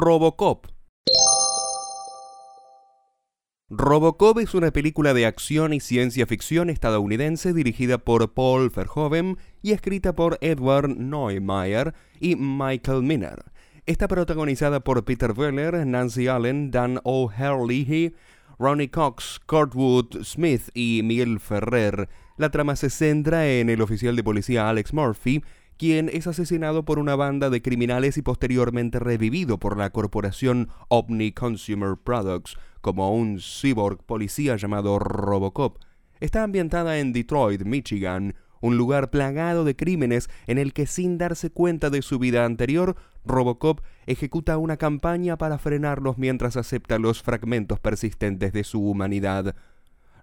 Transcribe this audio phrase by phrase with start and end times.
[0.00, 0.68] Robocop.
[3.68, 9.72] Robocop es una película de acción y ciencia ficción estadounidense dirigida por Paul Verhoeven y
[9.72, 13.42] escrita por Edward Neumeier y Michael Miner.
[13.86, 18.14] Está protagonizada por Peter Weller, Nancy Allen, Dan O'Herlihy,
[18.56, 22.08] Ronnie Cox, Kurtwood Smith y Miguel Ferrer.
[22.36, 25.42] La trama se centra en el oficial de policía Alex Murphy,
[25.78, 31.32] quien es asesinado por una banda de criminales y posteriormente revivido por la corporación Omni
[31.32, 35.78] Consumer Products como un cyborg policía llamado Robocop.
[36.20, 41.50] Está ambientada en Detroit, Michigan, un lugar plagado de crímenes en el que sin darse
[41.50, 47.78] cuenta de su vida anterior, Robocop ejecuta una campaña para frenarlos mientras acepta los fragmentos
[47.78, 49.54] persistentes de su humanidad.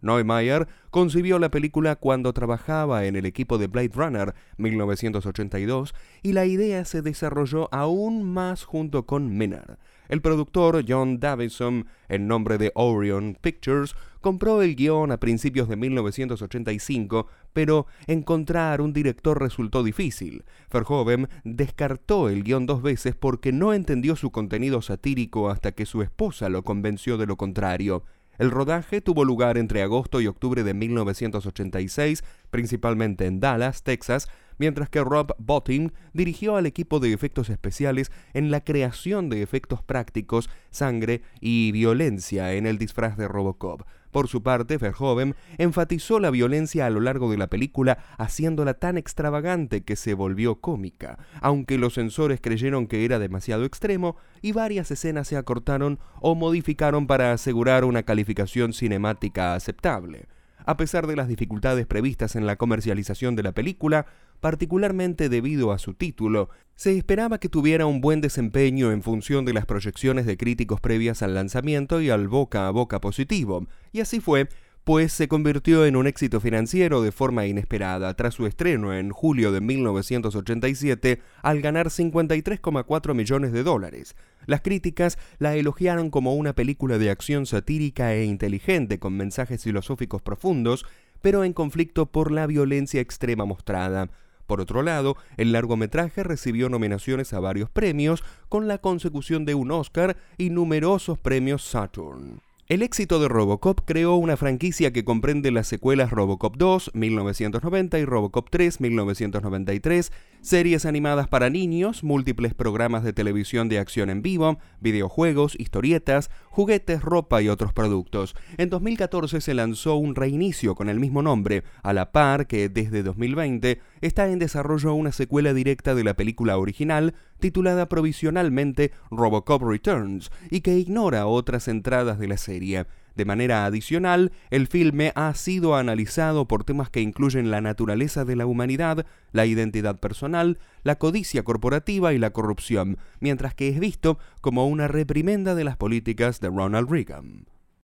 [0.05, 6.46] Neumeier concibió la película cuando trabajaba en el equipo de Blade Runner 1982 y la
[6.46, 9.77] idea se desarrolló aún más junto con Minard.
[10.08, 15.76] El productor John Davison, en nombre de Orion Pictures, compró el guion a principios de
[15.76, 20.46] 1985, pero encontrar un director resultó difícil.
[20.71, 26.02] Verhoeven descartó el guion dos veces porque no entendió su contenido satírico hasta que su
[26.04, 28.04] esposa lo convenció de lo contrario.
[28.38, 34.90] El rodaje tuvo lugar entre agosto y octubre de 1986, principalmente en Dallas, Texas, mientras
[34.90, 40.50] que Rob Bottin dirigió al equipo de efectos especiales en la creación de efectos prácticos,
[40.72, 43.84] sangre y violencia en el disfraz de Robocop.
[44.16, 48.98] Por su parte, Verhoeven enfatizó la violencia a lo largo de la película, haciéndola tan
[48.98, 54.90] extravagante que se volvió cómica, aunque los censores creyeron que era demasiado extremo y varias
[54.90, 60.30] escenas se acortaron o modificaron para asegurar una calificación cinemática aceptable.
[60.66, 64.08] A pesar de las dificultades previstas en la comercialización de la película,
[64.40, 69.53] particularmente debido a su título, se esperaba que tuviera un buen desempeño en función de
[69.53, 74.19] las proyecciones de críticos previas al lanzamiento y al boca a boca positivo, y así
[74.19, 74.50] fue,
[74.86, 79.52] pues se convirtió en un éxito financiero de forma inesperada tras su estreno en julio
[79.52, 84.16] de 1987 al ganar 53,4 millones de dólares.
[84.46, 90.22] Las críticas la elogiaron como una película de acción satírica e inteligente con mensajes filosóficos
[90.22, 90.86] profundos,
[91.20, 94.12] pero en conflicto por la violencia extrema mostrada.
[94.46, 99.72] Por otro lado, el largometraje recibió nominaciones a varios premios, con la consecución de un
[99.72, 102.40] Oscar y numerosos premios Saturn.
[102.68, 108.06] El éxito de Robocop creó una franquicia que comprende las secuelas Robocop 2, 1990 y
[108.06, 110.12] Robocop 3, 1993,
[110.46, 117.02] series animadas para niños, múltiples programas de televisión de acción en vivo, videojuegos, historietas, juguetes,
[117.02, 118.36] ropa y otros productos.
[118.58, 123.02] En 2014 se lanzó un reinicio con el mismo nombre, a la par que desde
[123.02, 130.30] 2020 está en desarrollo una secuela directa de la película original titulada provisionalmente Robocop Returns
[130.52, 132.86] y que ignora otras entradas de la serie.
[133.16, 138.36] De manera adicional, el filme ha sido analizado por temas que incluyen la naturaleza de
[138.36, 144.20] la humanidad, la identidad personal, la codicia corporativa y la corrupción, mientras que es visto
[144.42, 147.55] como una reprimenda de las políticas de Ronald Reagan.